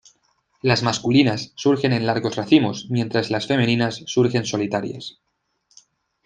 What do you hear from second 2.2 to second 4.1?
racimos, mientras las femeninas